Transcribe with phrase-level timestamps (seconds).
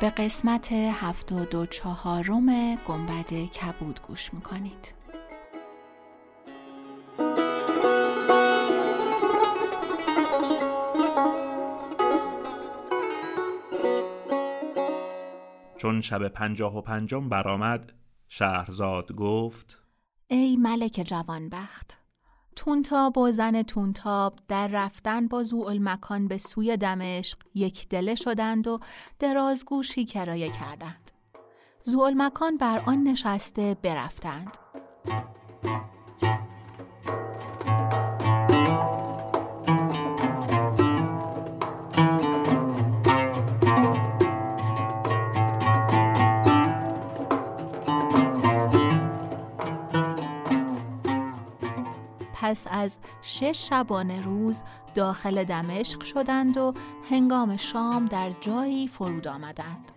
[0.00, 4.94] به قسمت هفت و دو چهارم گنبد کبود گوش می‌کنید.
[15.76, 17.92] چون شب پنجاه و پنجم برآمد
[18.28, 19.82] شهرزاد گفت
[20.28, 21.99] ای ملک جوانبخت
[22.56, 25.42] تونتاب و زن تونتاب در رفتن با
[25.78, 28.80] مکان به سوی دمشق یک دله شدند و
[29.18, 31.10] درازگوشی کرایه کردند.
[32.16, 34.58] مکان بر آن نشسته برفتند.
[52.50, 54.62] پس از شش شبانه روز
[54.94, 56.74] داخل دمشق شدند و
[57.10, 59.92] هنگام شام در جایی فرود آمدند.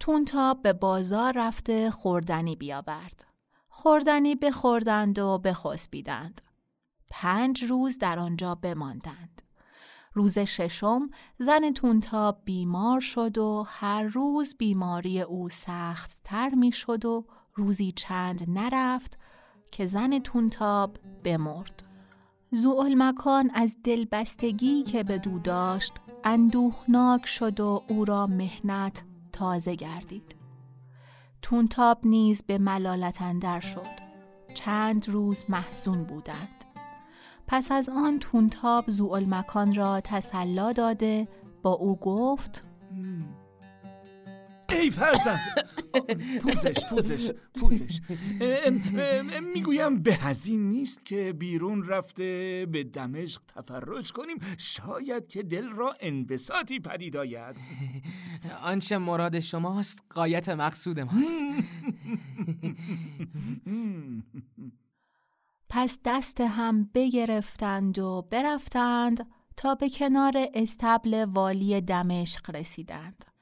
[0.00, 3.24] تونتاب به بازار رفته خوردنی بیاورد.
[3.68, 6.40] خوردنی بخوردند و بخسبیدند.
[7.10, 9.42] پنج روز در آنجا بماندند.
[10.12, 17.04] روز ششم زن تونتاب بیمار شد و هر روز بیماری او سخت تر می شد
[17.04, 19.18] و روزی چند نرفت
[19.74, 21.84] که زن تونتاب بمرد.
[22.50, 25.92] زوال مکان از دلبستگی که به دو داشت
[26.24, 29.02] اندوهناک شد و او را مهنت
[29.32, 30.36] تازه گردید.
[31.42, 34.04] تونتاب نیز به ملالت اندر شد.
[34.54, 36.64] چند روز محزون بودند.
[37.46, 41.28] پس از آن تونتاب زوال مکان را تسلا داده
[41.62, 42.64] با او گفت
[44.68, 45.40] ای فرزند
[46.42, 48.00] پوزش پوزش پوزش
[49.54, 55.96] می‌گویم به هزین نیست که بیرون رفته به دمشق تفرج کنیم شاید که دل را
[56.00, 57.56] انبساطی پدید آید
[58.62, 61.38] آنچه مراد شماست قایت مقصود ماست.
[65.68, 69.26] پس دست هم بگرفتند و برفتند
[69.56, 73.33] تا به کنار استبل والی دمشق رسیدند.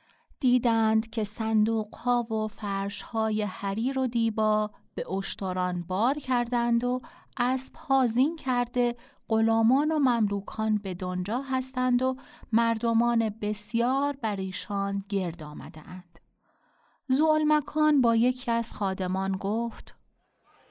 [0.43, 7.01] دیدند که صندوق ها و فرش های حریر و دیبا به اشتران بار کردند و
[7.37, 8.97] اسب هازین کرده
[9.29, 12.17] غلامان و مملوکان به دنجا هستند و
[12.53, 16.19] مردمان بسیار بر ایشان گرد آمدند.
[17.49, 19.97] مکان با یکی از خادمان گفت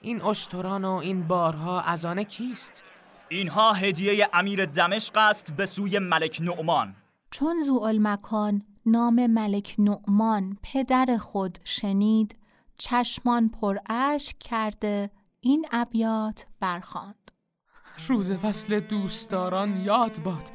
[0.02, 2.84] این اشتران و این بارها از آن کیست؟
[3.30, 6.96] اینها هدیه امیر دمشق است به سوی ملک نعمان
[7.32, 7.64] چون
[8.00, 12.36] مکان نام ملک نعمان پدر خود شنید
[12.78, 15.12] چشمان پر اشک کرده
[15.42, 17.32] این ابیات برخواند
[18.08, 20.52] روز فصل دوستداران یاد باد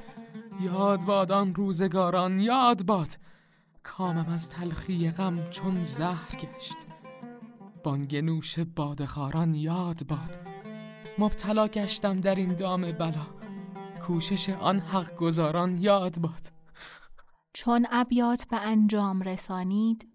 [0.60, 3.09] یاد باد آن روزگاران یاد باد.
[3.82, 6.76] کامم از تلخی غم چون زهر گشت
[7.84, 10.38] بانگ نوش بادخاران یاد باد.
[11.19, 13.26] مبتلا گشتم در این دام بلا
[14.06, 16.56] کوشش آن حق گذاران یاد باد.
[17.56, 20.09] چون ابیات به انجام رسانید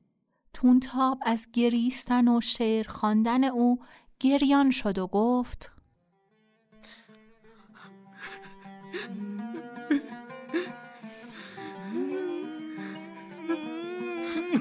[0.54, 3.80] تونتاب از گریستن و شعر خواندن او
[4.20, 5.72] گریان شد و گفت
[14.52, 14.60] ای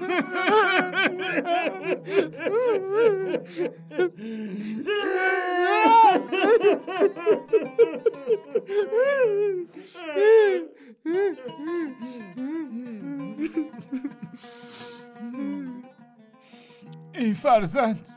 [17.34, 18.08] فرزند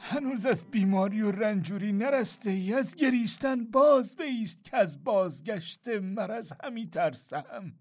[0.00, 6.52] هنوز از بیماری و رنجوری نرسته ای از گریستن باز بیست که از بازگشت مرض
[6.64, 7.72] همی ترسم.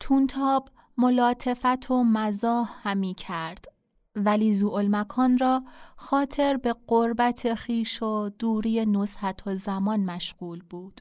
[0.00, 0.68] تونتاب
[1.00, 3.64] ملاطفت و مزاح همی کرد.
[4.16, 5.62] ولی مکان را
[5.96, 11.00] خاطر به قربت خیش و دوری نصحت و زمان مشغول بود.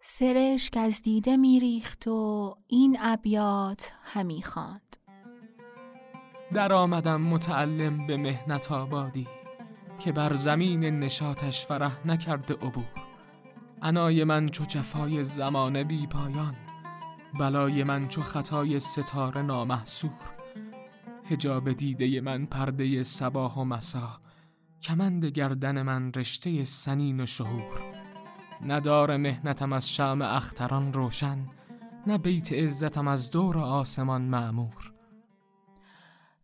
[0.00, 4.96] سرشک از دیده میریخت و این ابیات همی خواند.
[6.52, 9.28] در آمدم متعلم به مهنت آبادی
[10.04, 12.84] که بر زمین نشاتش فرح نکرده عبور.
[13.82, 16.54] انای من چو جفای زمان بی پایان
[17.34, 20.10] بلای من چو خطای ستاره نامحصور.
[21.24, 24.20] هجاب دیده من پرده سباه و مسا.
[24.82, 27.80] کمند گردن من رشته سنین و شهور.
[28.66, 31.46] ندار مهنتم از شام اختران روشن
[32.06, 34.92] نه بیت عزتم از دور آسمان معمور.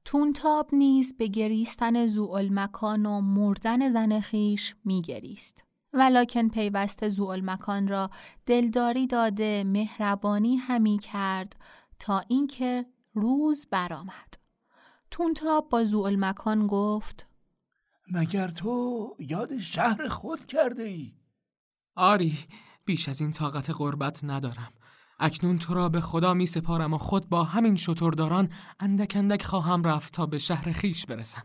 [0.05, 5.65] تونتاب نیز به گریستن زوال مکان و مردن زن خیش میگریست.
[5.95, 8.11] ولکن پیوست زوال مکان را
[8.47, 11.57] دلداری داده مهربانی همی کرد
[11.99, 14.35] تا اینکه روز برآمد.
[15.11, 17.27] تونتاب با زوال مکان گفت
[18.13, 21.13] مگر تو یاد شهر خود کرده ای؟
[21.95, 22.39] آری
[22.85, 24.73] بیش از این طاقت غربت ندارم
[25.21, 28.49] اکنون تو را به خدا می سپارم و خود با همین شترداران
[28.81, 31.43] اندک اندک خواهم رفت تا به شهر خیش برسم.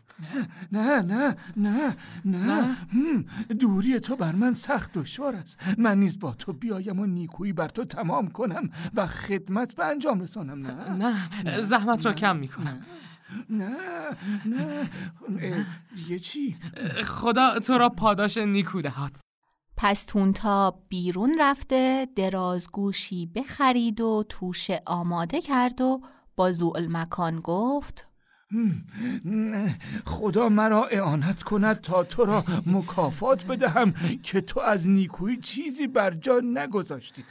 [0.72, 3.24] نه نه نه نه, نه.
[3.60, 5.62] دوری تو بر من سخت دشوار است.
[5.78, 10.20] من نیز با تو بیایم و نیکویی بر تو تمام کنم و خدمت به انجام
[10.20, 12.80] رسانم نه؟ نه, زحمت را کم می کنم
[13.50, 13.76] نه
[14.46, 14.88] نه.
[15.94, 16.56] دیگه چی؟
[17.04, 19.29] خدا تو را پاداش نیکو دهد.
[19.82, 26.00] پس تونتا بیرون رفته درازگوشی بخرید و توشه آماده کرد و
[26.36, 28.06] با زوال مکان گفت
[30.06, 33.92] خدا مرا اعانت کند تا تو را مکافات بدهم
[34.22, 37.24] که تو از نیکویی چیزی بر جا نگذاشتی.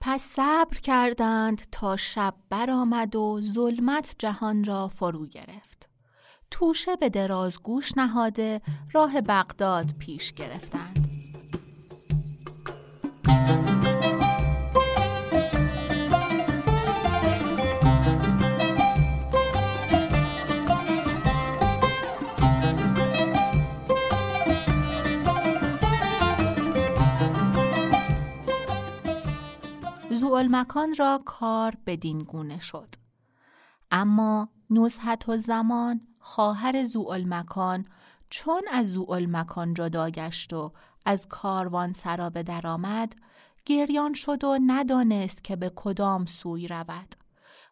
[0.00, 5.93] پس صبر کردند تا شب برآمد و ظلمت جهان را فرو گرفت.
[6.50, 8.60] توشه به دراز گوش نهاده
[8.92, 11.14] راه بغداد پیش گرفتند.
[30.54, 32.94] مکان را کار بدین گونه شد.
[33.90, 36.84] اما نزحت و زمان خواهر
[37.28, 37.84] مکان
[38.30, 40.72] چون از مکان جدا گشت و
[41.06, 43.12] از کاروان سرا به درآمد
[43.64, 47.14] گریان شد و ندانست که به کدام سوی رود.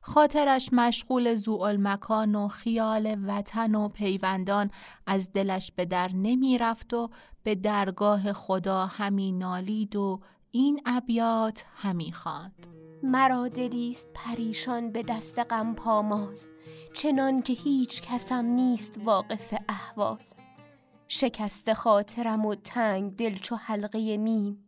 [0.00, 1.34] خاطرش مشغول
[1.76, 4.70] مکان و خیال وطن و پیوندان
[5.06, 7.10] از دلش به در نمی رفت و
[7.42, 10.20] به درگاه خدا همی نالید و
[10.50, 12.66] این ابیات همی خواند.
[13.02, 16.51] مرا دلیست پریشان به دست غم پامال
[16.94, 20.18] چنان که هیچ کسم نیست واقف احوال.
[21.08, 24.64] شکست خاطرم و تنگ دل چو حلقه میم.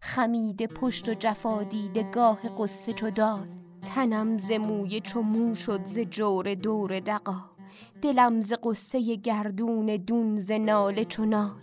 [0.00, 3.48] خمید پشت و جفا دیده گاه قصه چو دال.
[3.82, 7.40] تنم ز موی چو مو شد ز جور دور دقا
[8.02, 11.62] دلم ز قصه گردون دون ز ناله چو نال.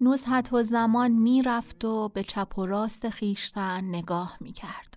[0.00, 4.87] نزحت و زمان می‌رفت و به چپ و راست خیشتن نگاه می‌کرد.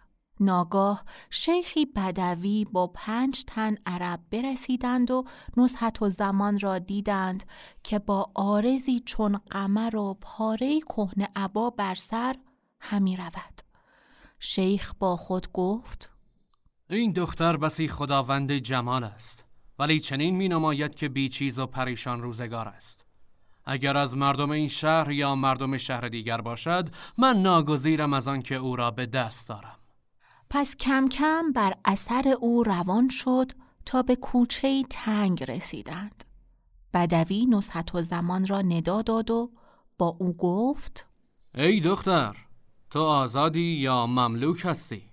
[0.42, 5.26] ناگاه شیخی بدوی با پنج تن عرب برسیدند و
[5.58, 7.44] نصحت و زمان را دیدند
[7.84, 12.36] که با آرزی چون قمر و پاره کهنه عبا بر سر
[12.80, 13.62] همی رود.
[14.40, 16.12] شیخ با خود گفت
[16.90, 19.46] این دختر بسی خداوند جمال است
[19.80, 23.06] ولی چنین می نماید که بیچیز و پریشان روزگار است.
[23.66, 28.56] اگر از مردم این شهر یا مردم شهر دیگر باشد من ناگزیرم از آن که
[28.56, 29.81] او را به دست دارم.
[30.54, 33.52] پس کم کم بر اثر او روان شد
[33.86, 36.24] تا به کوچه تنگ رسیدند.
[36.94, 39.52] بدوی نصحت و زمان را ندا داد و
[39.98, 41.06] با او گفت
[41.56, 42.36] ای دختر
[42.90, 45.04] تو آزادی یا مملوک هستی؟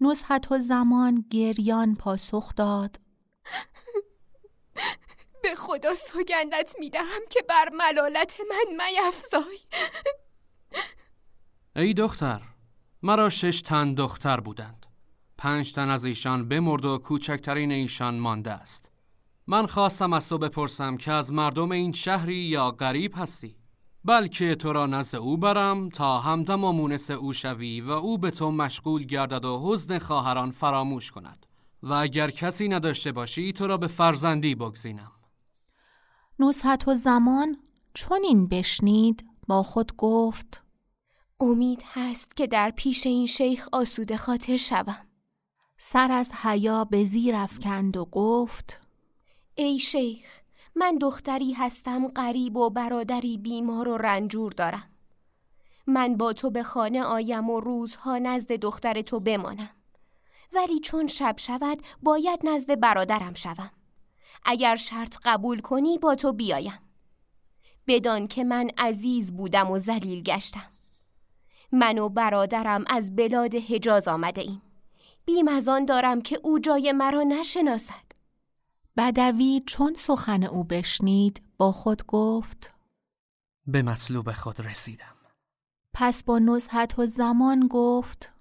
[0.00, 3.00] نصحت و زمان گریان پاسخ داد
[5.42, 9.58] به خدا سوگندت می‌دهم که بر ملالت من میفزای
[11.76, 12.51] ای دختر
[13.04, 14.86] مرا شش تن دختر بودند.
[15.38, 18.90] پنج تن از ایشان بمرد و کوچکترین ایشان مانده است.
[19.46, 23.56] من خواستم از تو بپرسم که از مردم این شهری یا غریب هستی؟
[24.04, 28.30] بلکه تو را نزد او برم تا همدم و مونس او شوی و او به
[28.30, 31.46] تو مشغول گردد و حزن خواهران فراموش کند.
[31.82, 35.12] و اگر کسی نداشته باشی تو را به فرزندی بگزینم.
[36.38, 37.56] نصحت و زمان
[37.94, 40.61] چون این بشنید؟ با خود گفت
[41.42, 45.06] امید هست که در پیش این شیخ آسوده خاطر شوم.
[45.78, 48.80] سر از حیا به زیر افکند و گفت
[49.54, 50.40] ای شیخ
[50.74, 54.90] من دختری هستم غریب و برادری بیمار و رنجور دارم.
[55.86, 59.70] من با تو به خانه آیم و روزها نزد دختر تو بمانم.
[60.52, 63.70] ولی چون شب شود باید نزد برادرم شوم.
[64.44, 66.78] اگر شرط قبول کنی با تو بیایم.
[67.86, 70.71] بدان که من عزیز بودم و ذلیل گشتم.
[71.72, 74.62] من و برادرم از بلاد حجاز آمده ایم
[75.26, 78.12] بیم از آن دارم که او جای مرا نشناسد.
[78.96, 82.72] بدوی چون سخن او بشنید با خود گفت
[83.66, 85.16] به مطلوب خود رسیدم.
[85.94, 88.32] پس با نزحت و زمان گفت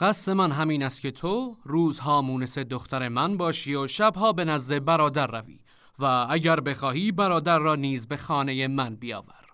[0.00, 4.84] قصد من همین است که تو روزها مونس دختر من باشی و شبها به نزد
[4.84, 5.60] برادر روی
[5.98, 9.46] و اگر بخواهی برادر را نیز به خانه من بیاور.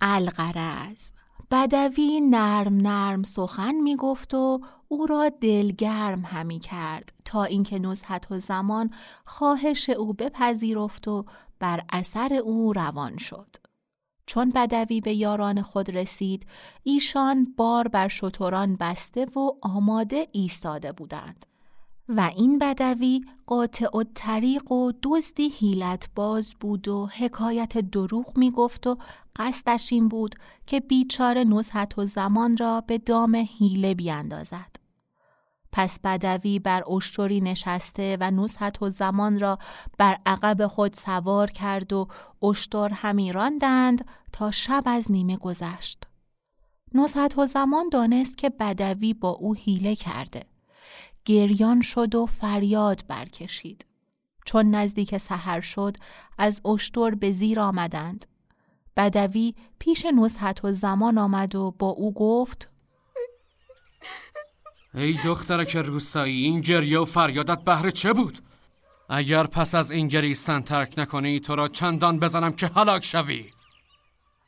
[0.00, 1.12] القرز
[1.52, 8.32] بدوی نرم نرم سخن می گفت و او را دلگرم همی کرد تا اینکه نزحت
[8.32, 8.90] و زمان
[9.24, 11.24] خواهش او بپذیرفت و
[11.58, 13.56] بر اثر او روان شد.
[14.26, 16.46] چون بدوی به یاران خود رسید
[16.82, 21.46] ایشان بار بر شتران بسته و آماده ایستاده بودند
[22.08, 28.50] و این بدوی قاطع و طریق و دزدی هیلت باز بود و حکایت دروغ می
[28.50, 28.96] گفت و
[29.36, 30.34] قصدش این بود
[30.66, 34.76] که بیچاره نزحت و زمان را به دام هیله بیاندازد.
[35.72, 39.58] پس بدوی بر اشتری نشسته و نصحت و زمان را
[39.98, 42.08] بر عقب خود سوار کرد و
[42.42, 46.04] اشتر همی راندند تا شب از نیمه گذشت.
[46.94, 50.51] نصحت و زمان دانست که بدوی با او حیله کرده.
[51.24, 53.86] گریان شد و فریاد برکشید.
[54.44, 55.96] چون نزدیک سحر شد
[56.38, 58.26] از اشتر به زیر آمدند.
[58.96, 62.68] بدوی پیش نصحت و زمان آمد و با او گفت
[64.94, 68.38] ای دخترک روستایی این گریه و فریادت بهره چه بود؟
[69.08, 73.50] اگر پس از این گریستن ترک نکنی تو را چندان بزنم که هلاک شوی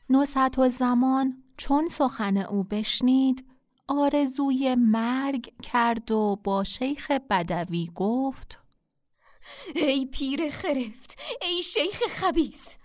[0.09, 3.45] نصحت و زمان چون سخن او بشنید
[3.87, 8.59] آرزوی مرگ کرد و با شیخ بدوی گفت
[9.75, 12.77] ای پیر خرفت ای شیخ خبیس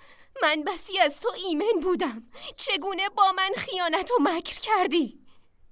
[0.42, 2.22] من بسی از تو ایمن بودم
[2.56, 5.20] چگونه با من خیانت و مکر کردی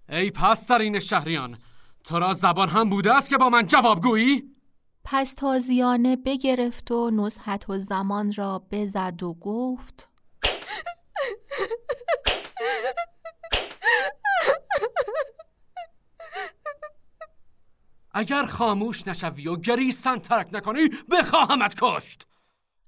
[0.08, 1.58] ای پسترین شهریان
[2.04, 4.54] تو را زبان هم بوده است که با من جواب گویی؟
[5.04, 10.08] پس تازیانه بگرفت و نزحت و زمان را بزد و گفت
[18.18, 22.26] اگر خاموش نشوی و گریستن ترک نکنی بخواهمت کشت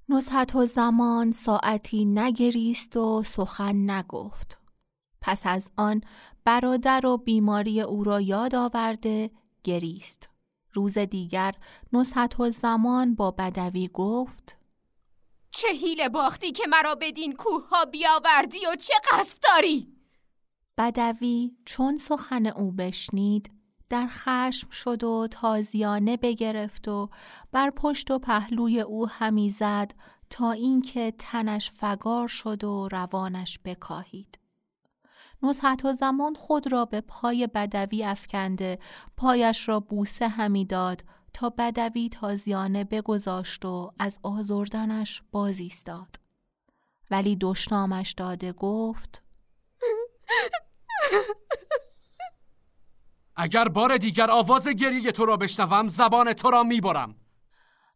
[0.08, 4.58] نزحت و زمان ساعتی نگریست و سخن نگفت
[5.20, 6.00] پس از آن
[6.44, 9.30] برادر و بیماری او را یاد آورده
[9.64, 10.28] گریست.
[10.72, 11.54] روز دیگر
[11.92, 14.56] نصحت و زمان با بدوی گفت
[15.50, 19.96] چه حیله باختی که مرا بدین کوه ها بیاوردی و چه قصد داری؟
[20.78, 23.59] بدوی چون سخن او بشنید
[23.90, 27.10] در خشم شد و تازیانه بگرفت و
[27.52, 29.94] بر پشت و پهلوی او همی زد
[30.30, 34.38] تا اینکه تنش فگار شد و روانش بکاهید.
[35.42, 38.78] نزحت و زمان خود را به پای بدوی افکنده
[39.16, 46.16] پایش را بوسه همی داد تا بدوی تازیانه بگذاشت و از آزردنش باز ایستاد
[47.10, 49.22] ولی دشنامش داده گفت
[53.42, 57.14] اگر بار دیگر آواز گریه تو را بشنوم زبان تو را می‌برم.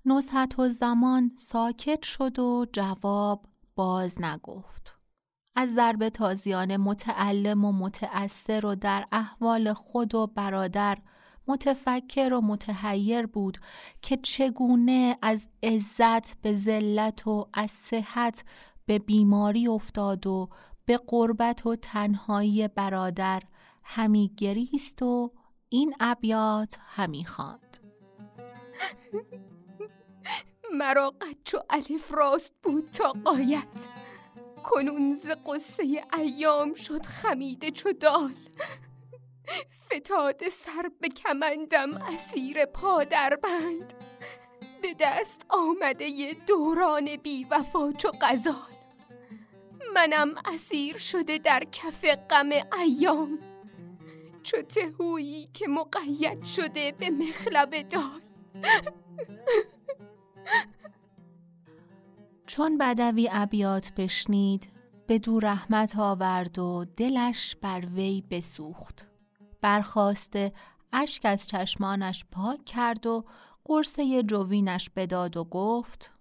[0.05, 4.99] نزحت و زمان ساکت شد و جواب باز نگفت.
[5.57, 10.99] از ضرب تازیانه متعلم و متأثر و در احوال خود و برادر
[11.47, 13.59] متفکر و متحیر بود
[14.03, 18.45] که چگونه از عزت به ذلت و از صحت
[18.87, 20.49] به بیماری افتاد و
[20.87, 23.43] به قربت و تنهایی برادر
[23.85, 25.33] همی گریست و
[25.69, 27.79] این ابیات همی خواند.
[30.79, 33.89] مرا قد و الف راست بود تا قایت
[34.65, 38.35] کنون ز قصه ایام شد خمیده چو دال.
[39.87, 43.93] فتاد سر به کمندم اسیر پادر بند
[44.83, 48.75] به دست آمده دوران بی وفا چو غزال.
[49.95, 53.39] منم اسیر شده در کف غم ایام.
[54.45, 58.21] چو تهویی که مقید شده به مخلب دال
[62.47, 64.69] چون بدوی ابیات بشنید
[65.07, 69.09] به دو رحمت آورد و دلش بر وی بسوخت.
[69.61, 70.53] برخواسته
[70.93, 73.25] اشک از چشمانش پاک کرد و
[73.65, 76.13] قرصه جوینش بداد و گفت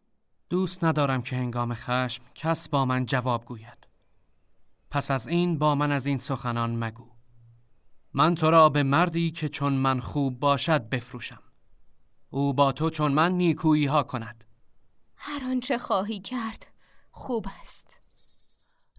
[0.50, 3.88] دوست ندارم که هنگام خشم کس با من جواب گوید.
[4.92, 7.13] پس از این با من از این سخنان مگو.
[8.14, 11.44] من تو را به مردی که چون من خوب باشد بفروشم
[12.30, 14.44] او با تو چون من نیکویی ها کند
[15.16, 16.68] هر آنچه خواهی کرد
[17.12, 18.04] خوب است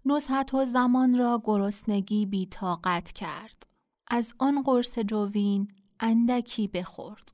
[0.05, 3.67] نزحت و زمان را گرسنگی بی طاقت کرد
[4.07, 5.67] از آن قرص جوین
[5.99, 7.33] اندکی بخورد.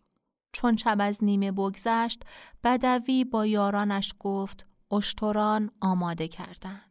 [0.53, 2.23] چون شب از نیمه بگذشت
[2.63, 6.90] بدوی با یارانش گفت اشتران آماده کردند.